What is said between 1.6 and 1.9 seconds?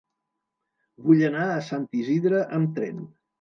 Sant